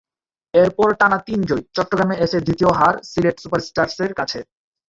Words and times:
এরপর 0.53 0.89
টানা 0.99 1.17
তিন 1.27 1.39
জয়, 1.49 1.63
চট্টগ্রামে 1.75 2.15
এসে 2.25 2.37
দ্বিতীয় 2.45 2.71
হার 2.79 2.95
সিলেট 3.09 3.37
সুপারস্টারসের 3.43 4.11
কাছে। 4.19 4.39